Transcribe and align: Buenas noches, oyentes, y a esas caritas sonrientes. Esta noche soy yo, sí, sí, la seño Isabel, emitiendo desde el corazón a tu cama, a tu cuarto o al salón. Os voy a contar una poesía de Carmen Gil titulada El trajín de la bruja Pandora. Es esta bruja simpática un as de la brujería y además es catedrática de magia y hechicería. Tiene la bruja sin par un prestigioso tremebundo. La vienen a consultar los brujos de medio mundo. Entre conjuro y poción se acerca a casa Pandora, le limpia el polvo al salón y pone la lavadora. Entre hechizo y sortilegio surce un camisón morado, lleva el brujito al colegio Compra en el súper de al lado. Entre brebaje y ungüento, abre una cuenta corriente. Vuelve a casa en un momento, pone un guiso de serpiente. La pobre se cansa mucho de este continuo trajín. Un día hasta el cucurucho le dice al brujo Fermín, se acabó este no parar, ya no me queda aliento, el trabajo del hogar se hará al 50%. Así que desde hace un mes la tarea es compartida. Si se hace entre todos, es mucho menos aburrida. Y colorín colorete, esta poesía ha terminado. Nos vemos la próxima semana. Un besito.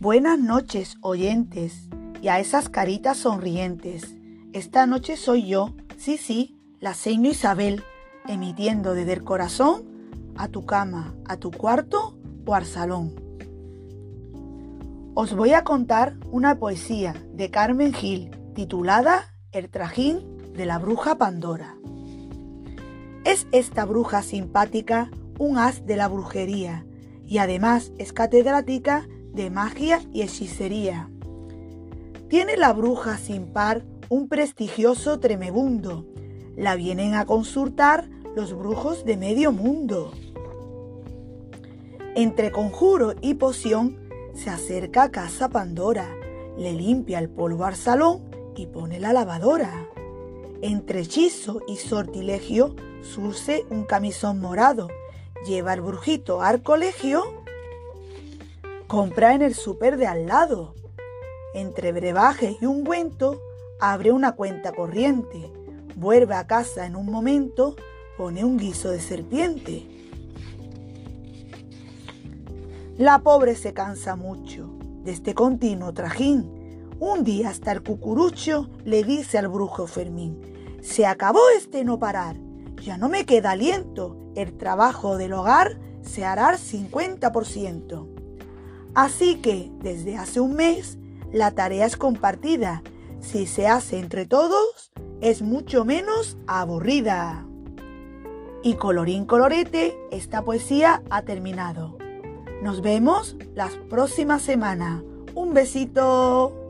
Buenas 0.00 0.38
noches, 0.38 0.96
oyentes, 1.00 1.88
y 2.22 2.28
a 2.28 2.38
esas 2.38 2.68
caritas 2.68 3.16
sonrientes. 3.16 4.14
Esta 4.52 4.86
noche 4.86 5.16
soy 5.16 5.48
yo, 5.48 5.74
sí, 5.96 6.18
sí, 6.18 6.56
la 6.78 6.94
seño 6.94 7.30
Isabel, 7.30 7.82
emitiendo 8.28 8.94
desde 8.94 9.14
el 9.14 9.24
corazón 9.24 9.82
a 10.36 10.46
tu 10.46 10.64
cama, 10.66 11.16
a 11.26 11.36
tu 11.38 11.50
cuarto 11.50 12.16
o 12.46 12.54
al 12.54 12.64
salón. 12.64 13.12
Os 15.14 15.34
voy 15.34 15.52
a 15.54 15.64
contar 15.64 16.14
una 16.30 16.60
poesía 16.60 17.16
de 17.32 17.50
Carmen 17.50 17.92
Gil 17.92 18.30
titulada 18.54 19.34
El 19.50 19.68
trajín 19.68 20.20
de 20.52 20.64
la 20.64 20.78
bruja 20.78 21.18
Pandora. 21.18 21.76
Es 23.24 23.48
esta 23.50 23.84
bruja 23.84 24.22
simpática 24.22 25.10
un 25.40 25.58
as 25.58 25.86
de 25.86 25.96
la 25.96 26.06
brujería 26.06 26.86
y 27.26 27.38
además 27.38 27.90
es 27.98 28.12
catedrática 28.12 29.08
de 29.32 29.50
magia 29.50 30.02
y 30.12 30.22
hechicería. 30.22 31.10
Tiene 32.28 32.56
la 32.56 32.72
bruja 32.72 33.16
sin 33.16 33.46
par 33.46 33.84
un 34.08 34.28
prestigioso 34.28 35.18
tremebundo. 35.20 36.06
La 36.56 36.76
vienen 36.76 37.14
a 37.14 37.24
consultar 37.24 38.08
los 38.34 38.52
brujos 38.56 39.04
de 39.04 39.16
medio 39.16 39.52
mundo. 39.52 40.12
Entre 42.14 42.50
conjuro 42.50 43.14
y 43.20 43.34
poción 43.34 43.96
se 44.34 44.50
acerca 44.50 45.04
a 45.04 45.10
casa 45.10 45.48
Pandora, 45.48 46.08
le 46.56 46.72
limpia 46.72 47.18
el 47.18 47.28
polvo 47.28 47.64
al 47.64 47.76
salón 47.76 48.22
y 48.56 48.66
pone 48.66 48.98
la 48.98 49.12
lavadora. 49.12 49.88
Entre 50.60 51.00
hechizo 51.00 51.60
y 51.68 51.76
sortilegio 51.76 52.74
surce 53.02 53.64
un 53.70 53.84
camisón 53.84 54.40
morado, 54.40 54.88
lleva 55.46 55.74
el 55.74 55.80
brujito 55.80 56.42
al 56.42 56.62
colegio 56.62 57.37
Compra 58.88 59.34
en 59.34 59.42
el 59.42 59.54
súper 59.54 59.98
de 59.98 60.06
al 60.06 60.24
lado. 60.24 60.74
Entre 61.52 61.92
brebaje 61.92 62.56
y 62.58 62.64
ungüento, 62.64 63.38
abre 63.78 64.12
una 64.12 64.32
cuenta 64.32 64.72
corriente. 64.72 65.52
Vuelve 65.94 66.34
a 66.34 66.46
casa 66.46 66.86
en 66.86 66.96
un 66.96 67.04
momento, 67.04 67.76
pone 68.16 68.46
un 68.46 68.56
guiso 68.56 68.88
de 68.88 68.98
serpiente. 68.98 69.86
La 72.96 73.18
pobre 73.18 73.56
se 73.56 73.74
cansa 73.74 74.16
mucho 74.16 74.70
de 75.04 75.12
este 75.12 75.34
continuo 75.34 75.92
trajín. 75.92 76.96
Un 76.98 77.24
día 77.24 77.50
hasta 77.50 77.72
el 77.72 77.82
cucurucho 77.82 78.70
le 78.86 79.04
dice 79.04 79.36
al 79.36 79.48
brujo 79.48 79.86
Fermín, 79.86 80.40
se 80.80 81.04
acabó 81.04 81.40
este 81.54 81.84
no 81.84 81.98
parar, 81.98 82.36
ya 82.82 82.96
no 82.96 83.10
me 83.10 83.26
queda 83.26 83.50
aliento, 83.50 84.32
el 84.34 84.56
trabajo 84.56 85.18
del 85.18 85.34
hogar 85.34 85.78
se 86.00 86.24
hará 86.24 86.48
al 86.48 86.56
50%. 86.56 88.17
Así 88.98 89.36
que 89.36 89.70
desde 89.80 90.16
hace 90.16 90.40
un 90.40 90.54
mes 90.56 90.98
la 91.32 91.52
tarea 91.52 91.86
es 91.86 91.96
compartida. 91.96 92.82
Si 93.20 93.46
se 93.46 93.68
hace 93.68 94.00
entre 94.00 94.26
todos, 94.26 94.90
es 95.20 95.40
mucho 95.40 95.84
menos 95.84 96.36
aburrida. 96.48 97.46
Y 98.64 98.74
colorín 98.74 99.24
colorete, 99.24 99.96
esta 100.10 100.42
poesía 100.42 101.04
ha 101.10 101.22
terminado. 101.22 101.96
Nos 102.60 102.82
vemos 102.82 103.36
la 103.54 103.70
próxima 103.88 104.40
semana. 104.40 105.04
Un 105.36 105.54
besito. 105.54 106.67